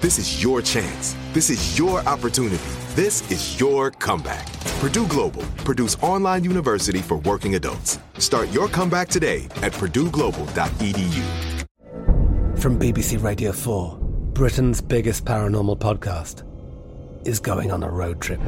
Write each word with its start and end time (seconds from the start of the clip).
This 0.00 0.16
is 0.16 0.40
your 0.40 0.62
chance. 0.62 1.16
This 1.32 1.50
is 1.50 1.76
your 1.76 1.98
opportunity. 2.06 2.62
This 2.94 3.28
is 3.32 3.58
your 3.58 3.90
comeback. 3.90 4.46
Purdue 4.78 5.08
Global, 5.08 5.42
Purdue's 5.64 5.96
online 6.02 6.44
university 6.44 7.00
for 7.00 7.16
working 7.18 7.56
adults. 7.56 7.98
Start 8.16 8.48
your 8.50 8.68
comeback 8.68 9.08
today 9.08 9.46
at 9.60 9.72
purdueglobal.edu. 9.72 11.24
From 12.60 12.78
BBC 12.78 13.20
Radio 13.20 13.50
4, 13.50 13.98
Britain's 14.34 14.80
biggest 14.80 15.24
paranormal 15.24 15.80
podcast 15.80 16.44
is 17.26 17.40
going 17.40 17.72
on 17.72 17.82
a 17.82 17.90
road 17.90 18.20
trip. 18.20 18.38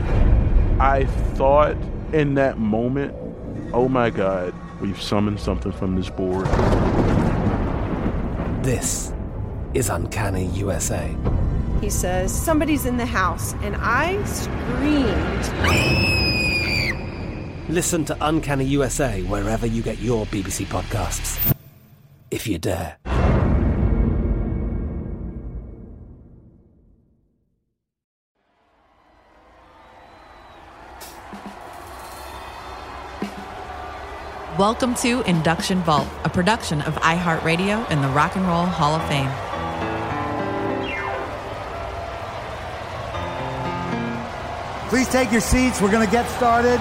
I 0.78 1.06
thought 1.34 1.76
in 2.12 2.34
that 2.34 2.58
moment, 2.58 3.12
oh 3.72 3.88
my 3.88 4.10
God, 4.10 4.54
we've 4.80 5.02
summoned 5.02 5.40
something 5.40 5.72
from 5.72 5.96
this 5.96 6.10
board. 6.10 6.46
This 8.62 9.12
is 9.74 9.88
Uncanny 9.88 10.46
USA. 10.46 11.14
He 11.80 11.90
says, 11.90 12.32
Somebody's 12.34 12.86
in 12.86 12.96
the 12.96 13.06
house, 13.06 13.54
and 13.62 13.76
I 13.78 14.22
screamed. 14.24 15.48
Listen 17.68 18.04
to 18.06 18.16
Uncanny 18.20 18.64
USA 18.64 19.22
wherever 19.22 19.66
you 19.66 19.82
get 19.82 19.98
your 20.00 20.26
BBC 20.26 20.66
podcasts, 20.66 21.54
if 22.30 22.46
you 22.46 22.58
dare. 22.58 22.96
Welcome 34.58 34.94
to 34.96 35.22
Induction 35.22 35.78
Vault, 35.84 36.06
a 36.24 36.28
production 36.28 36.82
of 36.82 36.94
iHeartRadio 36.96 37.86
and 37.88 38.04
the 38.04 38.08
Rock 38.08 38.36
and 38.36 38.46
Roll 38.46 38.66
Hall 38.66 38.94
of 38.94 39.08
Fame. 39.08 39.30
Please 44.90 45.08
take 45.08 45.30
your 45.30 45.40
seats. 45.40 45.80
We're 45.80 45.92
going 45.92 46.04
to 46.04 46.10
get 46.10 46.28
started. 46.30 46.80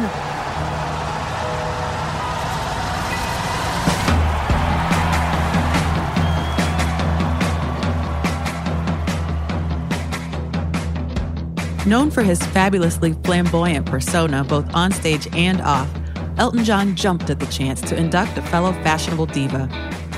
Known 11.88 12.10
for 12.10 12.24
his 12.24 12.42
fabulously 12.48 13.14
flamboyant 13.24 13.86
persona, 13.86 14.44
both 14.44 14.66
onstage 14.70 15.32
and 15.38 15.62
off, 15.62 15.88
Elton 16.40 16.64
John 16.64 16.96
jumped 16.96 17.30
at 17.30 17.40
the 17.40 17.46
chance 17.46 17.80
to 17.82 17.96
induct 17.96 18.36
a 18.40 18.42
fellow 18.42 18.74
fashionable 18.82 19.28
diva, 19.28 19.70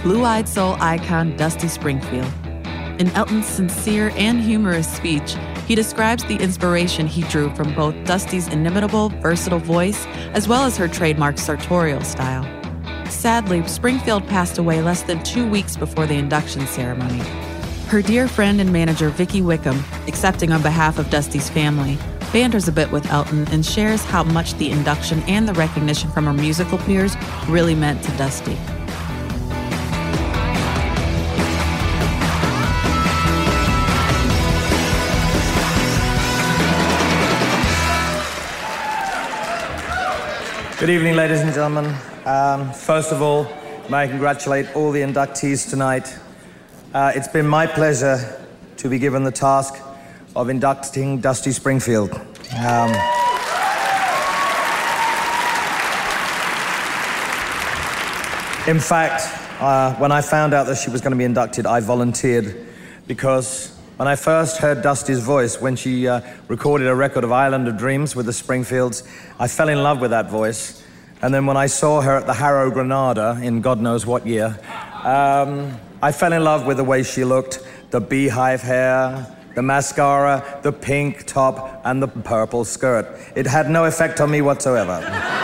blue 0.01 0.23
eyed 0.23 0.47
soul 0.47 0.77
icon 0.79 1.35
Dusty 1.35 1.67
Springfield. 1.67 2.31
In 3.01 3.09
Elton's 3.09 3.47
sincere 3.47 4.13
and 4.15 4.39
humorous 4.39 4.87
speech, 4.87 5.35
he 5.71 5.75
describes 5.75 6.25
the 6.25 6.35
inspiration 6.35 7.07
he 7.07 7.21
drew 7.29 7.49
from 7.55 7.73
both 7.73 7.95
Dusty's 8.03 8.49
inimitable, 8.49 9.07
versatile 9.21 9.57
voice 9.57 10.05
as 10.33 10.45
well 10.45 10.65
as 10.65 10.75
her 10.75 10.89
trademark 10.89 11.37
sartorial 11.37 12.01
style. 12.01 12.43
Sadly, 13.09 13.65
Springfield 13.65 14.27
passed 14.27 14.57
away 14.57 14.81
less 14.81 15.03
than 15.03 15.23
two 15.23 15.49
weeks 15.49 15.77
before 15.77 16.05
the 16.05 16.15
induction 16.15 16.67
ceremony. 16.67 17.19
Her 17.87 18.01
dear 18.01 18.27
friend 18.27 18.59
and 18.59 18.73
manager, 18.73 19.11
Vicki 19.11 19.41
Wickham, 19.41 19.81
accepting 20.07 20.51
on 20.51 20.61
behalf 20.61 20.99
of 20.99 21.09
Dusty's 21.09 21.49
family, 21.49 21.97
banters 22.33 22.67
a 22.67 22.73
bit 22.73 22.91
with 22.91 23.05
Elton 23.05 23.47
and 23.47 23.65
shares 23.65 24.03
how 24.03 24.23
much 24.23 24.53
the 24.55 24.71
induction 24.71 25.21
and 25.21 25.47
the 25.47 25.53
recognition 25.53 26.11
from 26.11 26.25
her 26.25 26.33
musical 26.33 26.79
peers 26.79 27.15
really 27.47 27.75
meant 27.75 28.03
to 28.03 28.11
Dusty. 28.17 28.57
Good 40.81 40.89
evening, 40.89 41.15
ladies 41.15 41.41
and 41.41 41.53
gentlemen. 41.53 41.95
Um, 42.25 42.73
first 42.73 43.11
of 43.11 43.21
all, 43.21 43.43
may 43.87 43.97
I 43.97 44.07
congratulate 44.07 44.75
all 44.75 44.91
the 44.91 45.01
inductees 45.01 45.69
tonight. 45.69 46.11
Uh, 46.91 47.11
it's 47.13 47.27
been 47.27 47.45
my 47.45 47.67
pleasure 47.67 48.43
to 48.77 48.89
be 48.89 48.97
given 48.97 49.23
the 49.23 49.31
task 49.31 49.75
of 50.35 50.49
inducting 50.49 51.21
Dusty 51.21 51.51
Springfield. 51.51 52.09
Um, 52.13 52.89
in 58.67 58.79
fact, 58.79 59.21
uh, 59.61 59.93
when 59.97 60.11
I 60.11 60.21
found 60.21 60.55
out 60.55 60.65
that 60.65 60.79
she 60.79 60.89
was 60.89 60.99
going 60.99 61.11
to 61.11 61.17
be 61.17 61.25
inducted, 61.25 61.67
I 61.67 61.79
volunteered 61.79 62.65
because 63.05 63.77
when 64.01 64.07
I 64.07 64.15
first 64.15 64.57
heard 64.57 64.81
Dusty's 64.81 65.19
voice 65.19 65.61
when 65.61 65.75
she 65.75 66.07
uh, 66.07 66.21
recorded 66.47 66.87
a 66.87 66.95
record 66.95 67.23
of 67.23 67.31
Island 67.31 67.67
of 67.67 67.77
Dreams 67.77 68.15
with 68.15 68.25
the 68.25 68.33
Springfields, 68.33 69.03
I 69.37 69.47
fell 69.47 69.69
in 69.69 69.83
love 69.83 70.01
with 70.01 70.09
that 70.09 70.27
voice. 70.27 70.83
And 71.21 71.31
then 71.31 71.45
when 71.45 71.55
I 71.55 71.67
saw 71.67 72.01
her 72.01 72.17
at 72.17 72.25
the 72.25 72.33
Harrow 72.33 72.71
Granada 72.71 73.39
in 73.43 73.61
God 73.61 73.79
knows 73.79 74.07
what 74.07 74.25
year, 74.25 74.57
um, 75.03 75.79
I 76.01 76.11
fell 76.13 76.33
in 76.33 76.43
love 76.43 76.65
with 76.65 76.77
the 76.77 76.83
way 76.83 77.03
she 77.03 77.23
looked 77.23 77.63
the 77.91 78.01
beehive 78.01 78.63
hair, 78.63 79.37
the 79.53 79.61
mascara, 79.61 80.59
the 80.63 80.71
pink 80.71 81.27
top, 81.27 81.83
and 81.85 82.01
the 82.01 82.07
purple 82.07 82.65
skirt. 82.65 83.05
It 83.35 83.45
had 83.45 83.69
no 83.69 83.85
effect 83.85 84.19
on 84.19 84.31
me 84.31 84.41
whatsoever. 84.41 85.37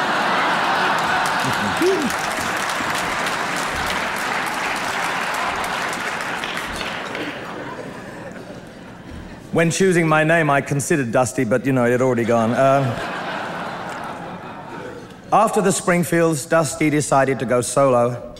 When 9.57 9.71
choosing 9.71 10.07
my 10.07 10.23
name, 10.23 10.51
I 10.51 10.61
considered 10.61 11.11
Dusty, 11.11 11.43
but 11.43 11.65
you 11.65 11.73
know, 11.73 11.85
it 11.85 11.91
had 11.91 12.01
already 12.03 12.25
gone. 12.25 12.51
Uh, 12.51 12.83
After 15.33 15.61
the 15.61 15.71
Springfields, 15.71 16.45
Dusty 16.45 16.91
decided 16.91 17.39
to 17.39 17.45
go 17.45 17.61
solo. 17.61 18.35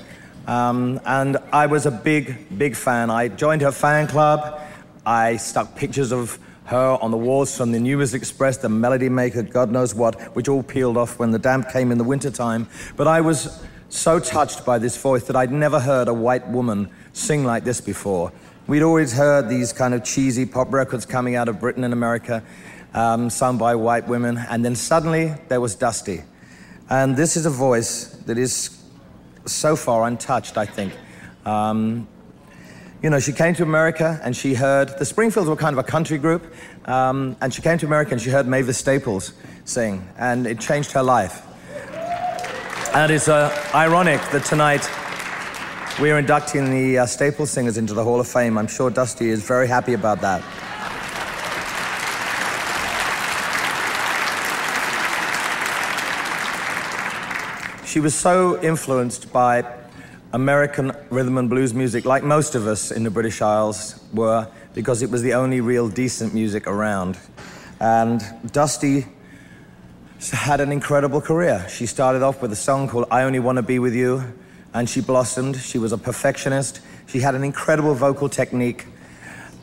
Um, 0.45 1.01
and 1.07 1.37
I 1.51 1.65
was 1.65 1.87
a 1.87 1.91
big, 1.91 2.55
big 2.59 2.75
fan. 2.75 3.09
I 3.09 3.29
joined 3.29 3.63
her 3.63 3.71
fan 3.71 4.05
club. 4.05 4.61
I 5.07 5.37
stuck 5.37 5.75
pictures 5.75 6.13
of 6.13 6.37
her 6.65 6.99
on 7.01 7.09
the 7.09 7.17
walls 7.17 7.57
from 7.57 7.71
the 7.71 7.79
New 7.79 7.97
Music 7.97 8.21
Express, 8.21 8.57
the 8.57 8.69
Melody 8.69 9.09
Maker, 9.09 9.41
God 9.41 9.71
knows 9.71 9.95
what, 9.95 10.21
which 10.35 10.47
all 10.47 10.61
peeled 10.61 10.97
off 10.97 11.17
when 11.17 11.31
the 11.31 11.39
damp 11.39 11.71
came 11.71 11.91
in 11.91 11.97
the 11.97 12.03
wintertime. 12.03 12.67
But 12.95 13.07
I 13.07 13.21
was 13.21 13.65
so 13.89 14.19
touched 14.19 14.65
by 14.65 14.77
this 14.77 14.95
voice 14.95 15.23
that 15.23 15.35
I'd 15.35 15.51
never 15.51 15.79
heard 15.79 16.09
a 16.09 16.13
white 16.13 16.47
woman 16.47 16.91
sing 17.13 17.43
like 17.43 17.63
this 17.63 17.81
before. 17.81 18.31
We'd 18.67 18.83
always 18.83 19.13
heard 19.13 19.47
these 19.47 19.71
kind 19.71 19.93
of 19.93 20.03
cheesy 20.03 20.45
pop 20.45 20.73
records 20.73 21.05
coming 21.05 21.35
out 21.35 21.47
of 21.47 21.57
Britain 21.57 21.85
and 21.85 21.93
America, 21.93 22.43
um, 22.93 23.29
sung 23.29 23.57
by 23.57 23.75
white 23.75 24.09
women, 24.09 24.37
and 24.37 24.65
then 24.65 24.75
suddenly 24.75 25.33
there 25.47 25.61
was 25.61 25.73
Dusty. 25.73 26.23
And 26.89 27.15
this 27.15 27.37
is 27.37 27.45
a 27.45 27.49
voice 27.49 28.07
that 28.25 28.37
is 28.37 28.77
so 29.45 29.77
far 29.77 30.05
untouched, 30.05 30.57
I 30.57 30.65
think. 30.65 30.93
Um, 31.45 32.09
you 33.01 33.09
know, 33.09 33.21
she 33.21 33.31
came 33.31 33.55
to 33.55 33.63
America 33.63 34.19
and 34.21 34.35
she 34.35 34.53
heard, 34.53 34.99
the 34.99 35.05
Springfields 35.05 35.47
were 35.47 35.55
kind 35.55 35.71
of 35.73 35.79
a 35.79 35.87
country 35.89 36.17
group, 36.17 36.53
um, 36.89 37.37
and 37.39 37.53
she 37.53 37.61
came 37.61 37.77
to 37.77 37.85
America 37.85 38.11
and 38.11 38.21
she 38.21 38.31
heard 38.31 38.47
Mavis 38.47 38.77
Staples 38.77 39.31
sing, 39.63 40.05
and 40.17 40.45
it 40.45 40.59
changed 40.59 40.91
her 40.91 41.03
life. 41.03 41.41
And 42.93 43.13
it's 43.13 43.29
uh, 43.29 43.49
ironic 43.73 44.19
that 44.31 44.43
tonight 44.43 44.89
we 45.99 46.11
are 46.11 46.19
inducting 46.19 46.69
the 46.69 46.99
uh, 46.99 47.05
singers 47.07 47.77
into 47.77 47.95
the 47.95 48.03
Hall 48.03 48.19
of 48.19 48.27
Fame. 48.27 48.57
I'm 48.59 48.67
sure 48.67 48.91
Dusty 48.91 49.29
is 49.29 49.41
very 49.41 49.67
happy 49.67 49.93
about 49.93 50.21
that. 50.21 50.43
She 57.87 57.99
was 57.99 58.13
so 58.13 58.61
influenced 58.61 59.33
by 59.33 59.65
American 60.33 60.91
rhythm 61.09 61.39
and 61.39 61.49
blues 61.49 61.73
music, 61.73 62.05
like 62.05 62.23
most 62.23 62.53
of 62.53 62.67
us 62.67 62.91
in 62.91 63.03
the 63.03 63.09
British 63.09 63.41
Isles 63.41 63.99
were, 64.13 64.47
because 64.75 65.01
it 65.01 65.09
was 65.09 65.23
the 65.23 65.33
only 65.33 65.61
real 65.61 65.89
decent 65.89 66.31
music 66.31 66.67
around. 66.67 67.17
And 67.79 68.21
Dusty 68.51 69.07
had 70.31 70.61
an 70.61 70.71
incredible 70.71 71.21
career. 71.21 71.65
She 71.69 71.87
started 71.87 72.21
off 72.21 72.39
with 72.39 72.51
a 72.51 72.55
song 72.55 72.87
called 72.87 73.07
I 73.09 73.23
Only 73.23 73.39
Want 73.39 73.55
to 73.55 73.63
Be 73.63 73.79
With 73.79 73.95
You, 73.95 74.33
and 74.77 74.87
she 74.87 75.01
blossomed. 75.01 75.55
She 75.55 75.79
was 75.79 75.91
a 75.91 75.97
perfectionist. 75.97 76.81
She 77.07 77.19
had 77.19 77.33
an 77.33 77.43
incredible 77.43 77.95
vocal 77.95 78.29
technique. 78.29 78.85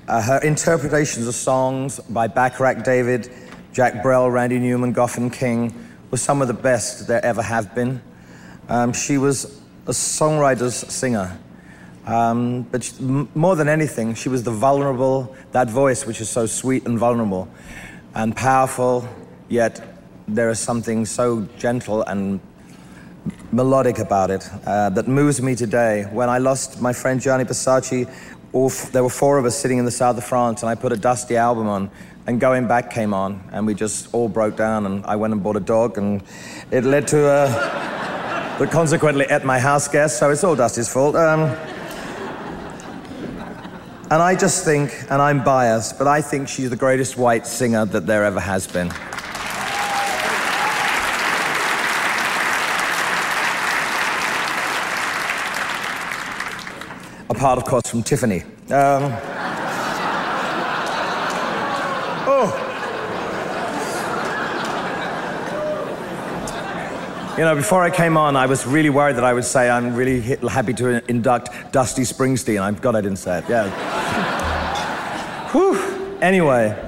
Uh, 0.08 0.20
her 0.20 0.38
interpretations 0.38 1.28
of 1.28 1.36
songs 1.36 2.00
by 2.00 2.26
Bacharach 2.26 2.82
David, 2.82 3.30
Jacques 3.72 4.02
Brel, 4.02 4.28
Randy 4.28 4.58
Newman, 4.58 4.92
Goffin 4.92 5.32
King 5.32 5.72
were 6.10 6.18
some 6.18 6.42
of 6.42 6.48
the 6.48 6.54
best 6.54 7.06
there 7.06 7.24
ever 7.24 7.42
have 7.42 7.76
been. 7.76 8.02
Um, 8.68 8.92
she 8.92 9.16
was 9.16 9.60
a 9.86 9.92
songwriter's 9.92 10.74
singer. 10.74 11.38
Um, 12.06 12.62
but 12.62 12.82
she, 12.82 12.94
more 13.00 13.54
than 13.54 13.68
anything, 13.68 14.14
she 14.14 14.28
was 14.28 14.42
the 14.42 14.50
vulnerable, 14.50 15.34
that 15.52 15.70
voice 15.70 16.06
which 16.06 16.20
is 16.20 16.28
so 16.28 16.46
sweet 16.46 16.86
and 16.86 16.98
vulnerable 16.98 17.48
and 18.16 18.34
powerful, 18.34 19.08
yet 19.48 19.80
there 20.26 20.50
is 20.50 20.58
something 20.58 21.06
so 21.06 21.46
gentle 21.56 22.02
and 22.02 22.40
melodic 23.52 23.98
about 23.98 24.30
it 24.30 24.48
uh, 24.66 24.90
that 24.90 25.08
moves 25.08 25.40
me 25.40 25.54
today. 25.54 26.04
When 26.12 26.28
I 26.28 26.38
lost 26.38 26.80
my 26.80 26.92
friend 26.92 27.20
Gianni 27.20 27.44
Versace, 27.44 28.08
f- 28.54 28.92
there 28.92 29.02
were 29.02 29.10
four 29.10 29.38
of 29.38 29.44
us 29.44 29.56
sitting 29.58 29.78
in 29.78 29.84
the 29.84 29.90
south 29.90 30.18
of 30.18 30.24
France, 30.24 30.62
and 30.62 30.70
I 30.70 30.74
put 30.74 30.92
a 30.92 30.96
Dusty 30.96 31.36
album 31.36 31.68
on, 31.68 31.90
and 32.26 32.40
Going 32.40 32.66
Back 32.66 32.90
came 32.90 33.14
on, 33.14 33.42
and 33.52 33.66
we 33.66 33.74
just 33.74 34.12
all 34.14 34.28
broke 34.28 34.56
down, 34.56 34.86
and 34.86 35.04
I 35.06 35.16
went 35.16 35.32
and 35.32 35.42
bought 35.42 35.56
a 35.56 35.60
dog, 35.60 35.98
and 35.98 36.22
it 36.70 36.84
led 36.84 37.08
to 37.08 37.18
a. 37.28 37.48
that 38.58 38.70
consequently 38.70 39.26
at 39.26 39.44
my 39.44 39.58
house 39.58 39.88
guests, 39.88 40.18
so 40.18 40.30
it's 40.30 40.44
all 40.44 40.56
Dusty's 40.56 40.88
fault. 40.88 41.16
Um, 41.16 41.56
and 44.10 44.22
I 44.22 44.36
just 44.36 44.64
think, 44.64 44.92
and 45.10 45.20
I'm 45.20 45.42
biased, 45.42 45.98
but 45.98 46.06
I 46.06 46.20
think 46.20 46.48
she's 46.48 46.70
the 46.70 46.76
greatest 46.76 47.16
white 47.16 47.46
singer 47.46 47.84
that 47.86 48.06
there 48.06 48.24
ever 48.24 48.38
has 48.38 48.66
been. 48.66 48.92
Apart, 57.34 57.58
of 57.58 57.64
course, 57.64 57.90
from 57.90 58.04
Tiffany. 58.04 58.42
Um, 58.70 59.10
oh. 62.30 62.60
You 67.36 67.42
know, 67.42 67.56
before 67.56 67.82
I 67.82 67.90
came 67.90 68.16
on, 68.16 68.36
I 68.36 68.46
was 68.46 68.64
really 68.68 68.88
worried 68.88 69.16
that 69.16 69.24
I 69.24 69.32
would 69.32 69.44
say 69.44 69.68
I'm 69.68 69.96
really 69.96 70.20
happy 70.20 70.72
to 70.74 71.04
induct 71.10 71.72
Dusty 71.72 72.02
Springsteen. 72.02 72.60
I'm 72.60 72.76
glad 72.76 72.94
I 72.94 73.00
didn't 73.00 73.18
say 73.18 73.38
it. 73.38 73.44
Yeah. 73.48 73.68
Whew. 75.50 75.76
Anyway, 76.22 76.78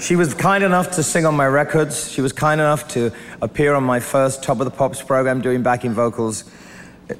she 0.00 0.16
was 0.16 0.32
kind 0.32 0.64
enough 0.64 0.92
to 0.92 1.02
sing 1.02 1.26
on 1.26 1.36
my 1.36 1.46
records. 1.46 2.10
She 2.10 2.22
was 2.22 2.32
kind 2.32 2.62
enough 2.62 2.88
to 2.88 3.12
appear 3.42 3.74
on 3.74 3.84
my 3.84 4.00
first 4.00 4.42
Top 4.42 4.58
of 4.58 4.64
the 4.64 4.70
Pops 4.70 5.02
program 5.02 5.42
doing 5.42 5.62
backing 5.62 5.92
vocals. 5.92 6.44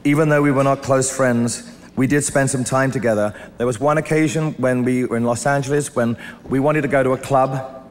Even 0.04 0.30
though 0.30 0.40
we 0.40 0.50
were 0.50 0.64
not 0.64 0.82
close 0.82 1.14
friends, 1.14 1.71
we 1.96 2.06
did 2.06 2.24
spend 2.24 2.50
some 2.50 2.64
time 2.64 2.90
together. 2.90 3.34
There 3.58 3.66
was 3.66 3.78
one 3.78 3.98
occasion 3.98 4.52
when 4.52 4.84
we 4.84 5.04
were 5.04 5.16
in 5.16 5.24
Los 5.24 5.46
Angeles 5.46 5.94
when 5.94 6.16
we 6.44 6.58
wanted 6.58 6.82
to 6.82 6.88
go 6.88 7.02
to 7.02 7.12
a 7.12 7.18
club 7.18 7.82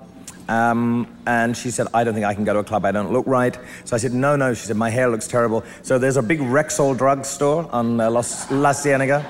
um, 0.51 1.07
and 1.25 1.56
she 1.56 1.71
said, 1.71 1.88
I 1.94 2.03
don't 2.03 2.13
think 2.13 2.25
I 2.25 2.33
can 2.33 2.44
go 2.44 2.51
to 2.53 2.59
a 2.59 2.63
club. 2.63 2.83
I 2.83 2.92
don't 2.92 3.13
look 3.13 3.25
right. 3.25 3.57
So 3.86 3.95
I 3.95 4.00
said, 4.00 4.13
No, 4.13 4.36
no. 4.36 4.53
She 4.53 4.65
said, 4.65 4.75
My 4.75 4.89
hair 4.89 5.07
looks 5.07 5.27
terrible. 5.27 5.63
So 5.81 5.98
there's 5.98 6.18
a 6.18 6.21
big 6.21 6.39
Rexall 6.39 6.98
drugstore 6.98 7.69
on 7.71 8.01
uh, 8.01 8.09
Los, 8.12 8.51
La 8.51 8.74
Cienega. 8.74 9.25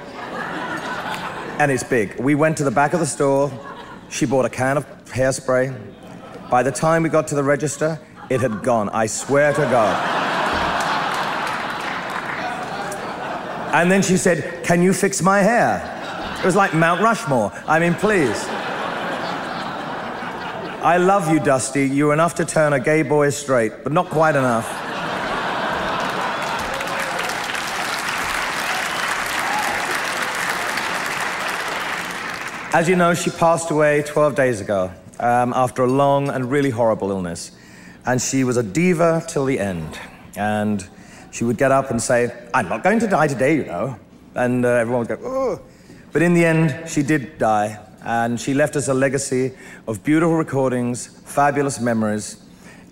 and 1.59 1.71
it's 1.71 1.83
big. 1.83 2.19
We 2.19 2.33
went 2.33 2.57
to 2.57 2.63
the 2.63 2.71
back 2.71 2.93
of 2.93 2.99
the 2.99 3.05
store. 3.05 3.51
She 4.09 4.25
bought 4.25 4.45
a 4.45 4.49
can 4.49 4.77
of 4.77 4.85
hairspray. 5.05 5.75
By 6.49 6.63
the 6.63 6.71
time 6.71 7.03
we 7.03 7.09
got 7.09 7.27
to 7.27 7.35
the 7.35 7.43
register, 7.43 7.99
it 8.29 8.41
had 8.41 8.63
gone. 8.63 8.89
I 8.89 9.05
swear 9.05 9.53
to 9.53 9.61
God. 9.61 10.20
And 13.73 13.91
then 13.91 14.01
she 14.01 14.17
said, 14.17 14.63
Can 14.63 14.81
you 14.81 14.93
fix 14.93 15.21
my 15.21 15.39
hair? 15.39 15.97
It 16.39 16.45
was 16.45 16.55
like 16.55 16.73
Mount 16.73 17.01
Rushmore. 17.01 17.51
I 17.67 17.79
mean, 17.79 17.93
please. 17.93 18.45
I 20.83 20.97
love 20.97 21.31
you, 21.31 21.39
Dusty. 21.39 21.87
You're 21.87 22.11
enough 22.11 22.35
to 22.35 22.45
turn 22.45 22.73
a 22.73 22.79
gay 22.79 23.03
boy 23.03 23.29
straight, 23.29 23.83
but 23.83 23.93
not 23.93 24.07
quite 24.07 24.35
enough. 24.35 24.67
As 32.73 32.89
you 32.89 32.95
know, 32.95 33.13
she 33.13 33.29
passed 33.29 33.69
away 33.69 34.01
12 34.01 34.33
days 34.33 34.61
ago 34.61 34.91
um, 35.19 35.53
after 35.53 35.83
a 35.83 35.87
long 35.87 36.29
and 36.29 36.49
really 36.49 36.69
horrible 36.69 37.11
illness. 37.11 37.51
And 38.05 38.21
she 38.21 38.43
was 38.43 38.57
a 38.57 38.63
diva 38.63 39.23
till 39.27 39.45
the 39.45 39.59
end. 39.59 39.99
And 40.35 40.87
she 41.31 41.43
would 41.43 41.57
get 41.57 41.71
up 41.71 41.89
and 41.89 42.01
say, 42.01 42.31
I'm 42.53 42.69
not 42.69 42.83
going 42.83 42.99
to 42.99 43.07
die 43.07 43.27
today, 43.27 43.55
you 43.55 43.65
know. 43.65 43.97
And 44.35 44.65
uh, 44.65 44.69
everyone 44.69 45.07
would 45.07 45.19
go, 45.19 45.25
oh. 45.25 45.61
But 46.11 46.21
in 46.21 46.33
the 46.33 46.45
end, 46.45 46.89
she 46.89 47.01
did 47.01 47.37
die. 47.37 47.79
And 48.03 48.39
she 48.39 48.53
left 48.53 48.75
us 48.75 48.87
a 48.87 48.93
legacy 48.93 49.53
of 49.87 50.03
beautiful 50.03 50.35
recordings, 50.35 51.07
fabulous 51.25 51.79
memories. 51.79 52.43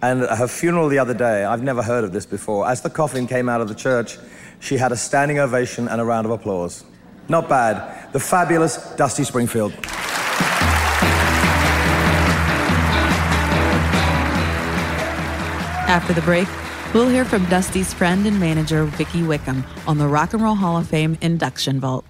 And 0.02 0.22
at 0.22 0.38
her 0.38 0.48
funeral 0.48 0.88
the 0.88 1.00
other 1.00 1.14
day, 1.14 1.44
I've 1.44 1.64
never 1.64 1.84
heard 1.84 2.04
of 2.04 2.14
this 2.14 2.26
before, 2.26 2.68
as 2.68 2.82
the 2.82 2.90
coffin 2.90 3.28
came 3.28 3.50
out 3.50 3.60
of 3.60 3.68
the 3.68 3.76
church, 3.76 4.18
she 4.62 4.78
had 4.78 4.92
a 4.92 4.96
standing 4.96 5.40
ovation 5.40 5.88
and 5.88 6.00
a 6.00 6.06
round 6.06 6.26
of 6.26 6.32
applause. 6.32 6.86
Not 7.28 7.50
bad. 7.50 8.12
The 8.14 8.20
fabulous 8.20 8.78
Dusty 8.96 9.24
Springfield. 9.24 9.74
After 15.88 16.14
the 16.14 16.22
break, 16.22 16.48
we'll 16.94 17.10
hear 17.10 17.26
from 17.26 17.46
Dusty's 17.46 17.94
friend 17.94 18.26
and 18.26 18.40
manager, 18.40 18.86
Vicki 18.86 19.24
Wickham, 19.24 19.64
on 19.88 19.98
the 19.98 20.08
Rock 20.08 20.34
and 20.34 20.44
Roll 20.44 20.56
Hall 20.56 20.78
of 20.78 20.88
Fame 20.88 21.18
induction 21.22 21.80
vault. 21.80 22.06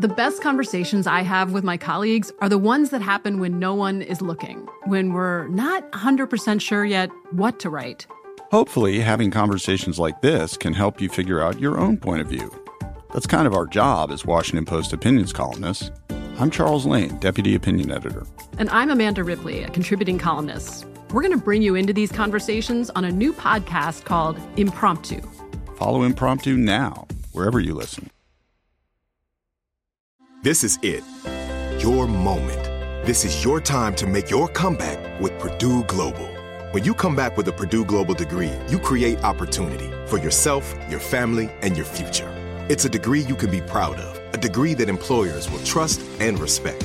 The 0.00 0.08
best 0.08 0.42
conversations 0.42 1.08
I 1.08 1.22
have 1.22 1.52
with 1.52 1.64
my 1.64 1.76
colleagues 1.76 2.30
are 2.40 2.48
the 2.48 2.58
ones 2.58 2.90
that 2.90 3.02
happen 3.02 3.40
when 3.40 3.58
no 3.58 3.74
one 3.74 4.00
is 4.00 4.20
looking, 4.20 4.68
when 4.86 5.12
we're 5.12 5.48
not 5.48 5.90
100% 5.90 6.60
sure 6.60 6.84
yet 6.84 7.10
what 7.32 7.58
to 7.60 7.70
write. 7.70 8.06
Hopefully, 8.52 9.00
having 9.00 9.30
conversations 9.30 9.98
like 9.98 10.20
this 10.20 10.56
can 10.56 10.72
help 10.72 11.00
you 11.00 11.08
figure 11.08 11.40
out 11.40 11.60
your 11.60 11.78
own 11.78 11.96
point 11.96 12.20
of 12.20 12.28
view. 12.28 12.50
That's 13.12 13.26
kind 13.26 13.46
of 13.46 13.54
our 13.54 13.66
job 13.66 14.10
as 14.10 14.24
Washington 14.24 14.64
Post 14.64 14.92
opinions 14.92 15.32
columnists. 15.32 15.90
I'm 16.38 16.50
Charles 16.50 16.86
Lane, 16.86 17.18
Deputy 17.18 17.56
Opinion 17.56 17.90
Editor. 17.90 18.24
And 18.56 18.70
I'm 18.70 18.90
Amanda 18.90 19.24
Ripley, 19.24 19.64
a 19.64 19.70
contributing 19.70 20.18
columnist. 20.18 20.86
We're 21.10 21.22
going 21.22 21.32
to 21.32 21.42
bring 21.42 21.62
you 21.62 21.74
into 21.74 21.94
these 21.94 22.12
conversations 22.12 22.90
on 22.90 23.06
a 23.06 23.10
new 23.10 23.32
podcast 23.32 24.04
called 24.04 24.38
Impromptu. 24.58 25.22
Follow 25.76 26.02
Impromptu 26.02 26.54
now, 26.58 27.06
wherever 27.32 27.60
you 27.60 27.72
listen. 27.72 28.10
This 30.42 30.62
is 30.62 30.78
it. 30.82 31.02
Your 31.82 32.06
moment. 32.06 32.62
This 33.06 33.24
is 33.24 33.42
your 33.42 33.58
time 33.58 33.94
to 33.94 34.06
make 34.06 34.28
your 34.28 34.48
comeback 34.48 35.18
with 35.18 35.38
Purdue 35.38 35.82
Global. 35.84 36.28
When 36.72 36.84
you 36.84 36.92
come 36.92 37.16
back 37.16 37.38
with 37.38 37.48
a 37.48 37.52
Purdue 37.52 37.86
Global 37.86 38.12
degree, 38.12 38.52
you 38.68 38.78
create 38.78 39.24
opportunity 39.24 39.90
for 40.08 40.18
yourself, 40.18 40.74
your 40.90 41.00
family, 41.00 41.48
and 41.62 41.74
your 41.74 41.86
future. 41.86 42.28
It's 42.68 42.84
a 42.84 42.88
degree 42.90 43.20
you 43.20 43.34
can 43.34 43.50
be 43.50 43.62
proud 43.62 43.96
of, 43.96 44.34
a 44.34 44.36
degree 44.36 44.74
that 44.74 44.90
employers 44.90 45.50
will 45.50 45.64
trust 45.64 46.02
and 46.20 46.38
respect. 46.38 46.84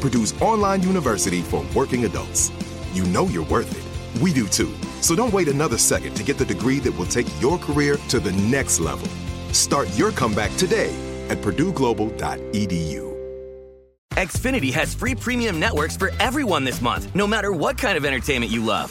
Purdue's 0.00 0.40
online 0.40 0.82
university 0.82 1.42
for 1.42 1.64
working 1.74 2.04
adults. 2.04 2.50
You 2.92 3.04
know 3.04 3.26
you're 3.26 3.44
worth 3.46 3.70
it. 3.70 4.22
We 4.22 4.32
do 4.32 4.46
too. 4.46 4.74
So 5.00 5.14
don't 5.14 5.32
wait 5.32 5.48
another 5.48 5.78
second 5.78 6.14
to 6.14 6.22
get 6.22 6.38
the 6.38 6.44
degree 6.44 6.78
that 6.80 6.92
will 6.92 7.06
take 7.06 7.28
your 7.40 7.58
career 7.58 7.96
to 8.08 8.20
the 8.20 8.32
next 8.32 8.80
level. 8.80 9.08
Start 9.52 9.88
your 9.96 10.12
comeback 10.12 10.54
today 10.56 10.94
at 11.28 11.38
purdueglobal.edu. 11.38 13.08
Xfinity 14.12 14.72
has 14.72 14.94
free 14.94 15.14
premium 15.14 15.60
networks 15.60 15.96
for 15.96 16.10
everyone 16.18 16.64
this 16.64 16.80
month, 16.80 17.14
no 17.14 17.24
matter 17.24 17.52
what 17.52 17.78
kind 17.78 17.96
of 17.96 18.04
entertainment 18.04 18.50
you 18.50 18.64
love. 18.64 18.90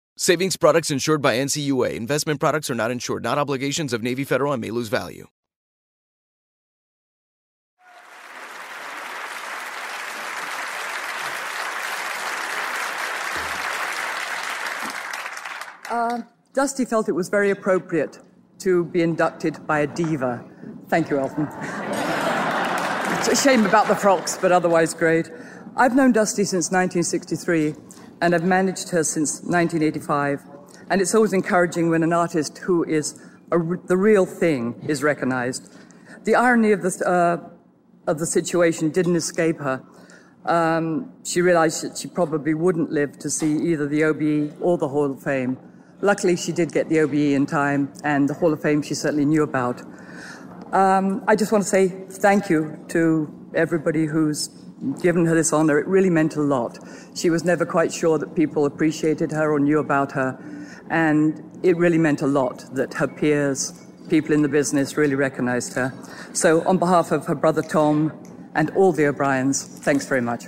Savings 0.17 0.57
products 0.57 0.91
insured 0.91 1.21
by 1.21 1.35
NCUA. 1.37 1.95
Investment 1.95 2.39
products 2.39 2.69
are 2.69 2.75
not 2.75 2.91
insured, 2.91 3.23
not 3.23 3.37
obligations 3.37 3.93
of 3.93 4.03
Navy 4.03 4.23
Federal 4.23 4.53
and 4.53 4.61
may 4.61 4.69
lose 4.69 4.89
value. 4.89 5.27
Uh, 15.89 16.21
Dusty 16.53 16.85
felt 16.85 17.09
it 17.09 17.13
was 17.13 17.29
very 17.29 17.49
appropriate 17.49 18.19
to 18.59 18.85
be 18.85 19.01
inducted 19.01 19.65
by 19.65 19.79
a 19.79 19.87
diva. 19.87 20.43
Thank 20.87 21.09
you, 21.09 21.17
Elton. 21.19 21.47
it's 23.17 23.27
a 23.27 23.35
shame 23.35 23.65
about 23.65 23.87
the 23.87 23.95
frocks, 23.95 24.37
but 24.37 24.51
otherwise 24.51 24.93
great. 24.93 25.29
I've 25.75 25.95
known 25.95 26.11
Dusty 26.11 26.43
since 26.43 26.69
1963 26.69 27.75
and 28.21 28.35
I've 28.35 28.43
managed 28.43 28.89
her 28.89 29.03
since 29.03 29.41
1985. 29.41 30.43
And 30.89 31.01
it's 31.01 31.15
always 31.15 31.33
encouraging 31.33 31.89
when 31.89 32.03
an 32.03 32.13
artist 32.13 32.59
who 32.59 32.83
is 32.83 33.19
a, 33.51 33.57
the 33.57 33.97
real 33.97 34.25
thing 34.25 34.85
is 34.87 35.03
recognized. 35.03 35.73
The 36.23 36.35
irony 36.35 36.71
of 36.71 36.83
the, 36.83 37.03
uh, 37.05 38.09
of 38.09 38.19
the 38.19 38.25
situation 38.25 38.89
didn't 38.89 39.15
escape 39.15 39.57
her. 39.57 39.83
Um, 40.45 41.11
she 41.23 41.41
realized 41.41 41.83
that 41.83 41.97
she 41.97 42.07
probably 42.07 42.53
wouldn't 42.53 42.91
live 42.91 43.17
to 43.19 43.29
see 43.29 43.57
either 43.71 43.87
the 43.87 44.03
OBE 44.03 44.55
or 44.61 44.77
the 44.77 44.87
Hall 44.87 45.11
of 45.11 45.21
Fame. 45.21 45.57
Luckily, 46.01 46.35
she 46.35 46.51
did 46.51 46.71
get 46.71 46.89
the 46.89 46.99
OBE 46.99 47.13
in 47.13 47.45
time, 47.45 47.93
and 48.03 48.27
the 48.27 48.33
Hall 48.33 48.51
of 48.51 48.61
Fame 48.61 48.81
she 48.81 48.95
certainly 48.95 49.25
knew 49.25 49.43
about. 49.43 49.81
Um, 50.73 51.23
I 51.27 51.35
just 51.35 51.51
want 51.51 51.63
to 51.63 51.69
say 51.69 51.89
thank 52.09 52.49
you 52.49 52.83
to 52.89 53.31
everybody 53.53 54.05
who's 54.05 54.49
given 55.01 55.25
her 55.25 55.35
this 55.35 55.53
honor. 55.53 55.79
It 55.79 55.87
really 55.87 56.09
meant 56.09 56.35
a 56.35 56.41
lot. 56.41 56.79
She 57.15 57.29
was 57.29 57.43
never 57.43 57.65
quite 57.65 57.93
sure 57.93 58.17
that 58.17 58.35
people 58.35 58.65
appreciated 58.65 59.31
her 59.31 59.51
or 59.51 59.59
knew 59.59 59.79
about 59.79 60.11
her. 60.13 60.37
And 60.89 61.41
it 61.63 61.77
really 61.77 61.97
meant 61.97 62.21
a 62.21 62.27
lot 62.27 62.65
that 62.75 62.93
her 62.95 63.07
peers, 63.07 63.85
people 64.09 64.33
in 64.33 64.41
the 64.41 64.49
business, 64.49 64.97
really 64.97 65.15
recognized 65.15 65.73
her. 65.75 65.93
So, 66.33 66.67
on 66.67 66.77
behalf 66.77 67.11
of 67.11 67.25
her 67.27 67.35
brother 67.35 67.61
Tom 67.61 68.11
and 68.55 68.69
all 68.71 68.91
the 68.91 69.05
O'Briens, 69.05 69.63
thanks 69.63 70.05
very 70.05 70.21
much. 70.21 70.45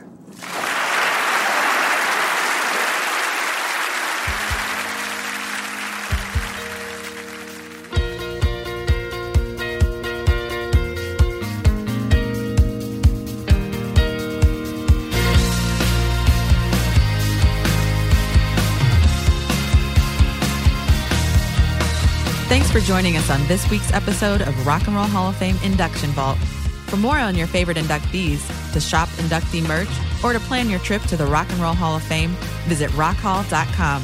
For 22.73 22.79
joining 22.79 23.17
us 23.17 23.29
on 23.29 23.45
this 23.45 23.69
week's 23.69 23.93
episode 23.93 24.41
of 24.41 24.65
Rock 24.65 24.87
and 24.87 24.95
Roll 24.95 25.05
Hall 25.05 25.29
of 25.29 25.35
Fame 25.35 25.57
Induction 25.63 26.09
Vault. 26.09 26.39
For 26.87 26.97
more 26.97 27.19
on 27.19 27.35
your 27.35 27.45
favorite 27.45 27.77
inductees, 27.77 28.41
to 28.73 28.79
shop 28.81 29.09
inductee 29.09 29.61
merch, 29.67 29.87
or 30.23 30.33
to 30.33 30.39
plan 30.39 30.71
your 30.71 30.79
trip 30.79 31.03
to 31.03 31.15
the 31.15 31.27
Rock 31.27 31.47
and 31.51 31.59
Roll 31.59 31.75
Hall 31.75 31.95
of 31.95 32.01
Fame, 32.01 32.31
visit 32.65 32.89
rockhall.com. 32.93 34.01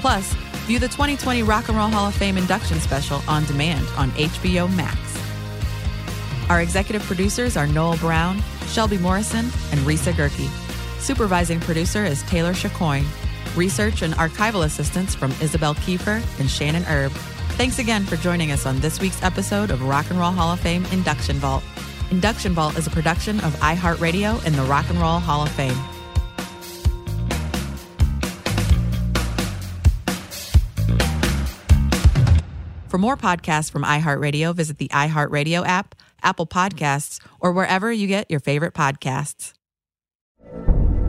Plus, 0.00 0.32
view 0.64 0.78
the 0.78 0.88
2020 0.88 1.42
Rock 1.42 1.68
and 1.68 1.76
Roll 1.76 1.88
Hall 1.88 2.08
of 2.08 2.14
Fame 2.14 2.38
induction 2.38 2.80
special 2.80 3.20
on 3.28 3.44
demand 3.44 3.86
on 3.98 4.10
HBO 4.12 4.74
Max. 4.74 4.98
Our 6.48 6.62
executive 6.62 7.02
producers 7.02 7.58
are 7.58 7.66
Noel 7.66 7.98
Brown, 7.98 8.42
Shelby 8.68 8.96
Morrison, 8.96 9.50
and 9.70 9.80
Risa 9.80 10.14
Gerke. 10.14 10.48
Supervising 10.98 11.60
producer 11.60 12.06
is 12.06 12.22
Taylor 12.22 12.54
Chicoine. 12.54 13.04
Research 13.54 14.00
and 14.00 14.14
archival 14.14 14.64
assistance 14.64 15.14
from 15.14 15.30
Isabel 15.42 15.74
Kiefer 15.74 16.22
and 16.40 16.50
Shannon 16.50 16.86
Erb. 16.86 17.12
Thanks 17.58 17.80
again 17.80 18.06
for 18.06 18.14
joining 18.14 18.52
us 18.52 18.66
on 18.66 18.78
this 18.78 19.00
week's 19.00 19.20
episode 19.20 19.72
of 19.72 19.82
Rock 19.82 20.10
and 20.10 20.18
Roll 20.20 20.30
Hall 20.30 20.52
of 20.52 20.60
Fame 20.60 20.84
Induction 20.92 21.38
Vault. 21.38 21.64
Induction 22.12 22.52
Vault 22.52 22.78
is 22.78 22.86
a 22.86 22.90
production 22.90 23.40
of 23.40 23.52
iHeartRadio 23.56 24.44
and 24.46 24.54
the 24.54 24.62
Rock 24.62 24.88
and 24.88 25.00
Roll 25.00 25.18
Hall 25.18 25.42
of 25.42 25.50
Fame. 25.50 25.74
For 32.86 32.96
more 32.96 33.16
podcasts 33.16 33.72
from 33.72 33.82
iHeartRadio, 33.82 34.54
visit 34.54 34.78
the 34.78 34.88
iHeartRadio 34.90 35.66
app, 35.66 35.96
Apple 36.22 36.46
Podcasts, 36.46 37.20
or 37.40 37.50
wherever 37.50 37.90
you 37.90 38.06
get 38.06 38.30
your 38.30 38.38
favorite 38.38 38.74
podcasts. 38.74 39.52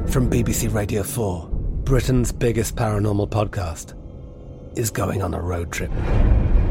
From 0.08 0.28
BBC 0.28 0.74
Radio 0.74 1.04
4, 1.04 1.48
Britain's 1.84 2.32
biggest 2.32 2.76
paranormal 2.76 3.30
podcast 3.30 3.94
is 4.76 4.90
going 4.90 5.22
on 5.22 5.36
a 5.36 5.40
road 5.40 5.72
trip. 5.72 5.92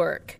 work. 0.00 0.39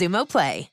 Xumo 0.00 0.24
Play. 0.24 0.69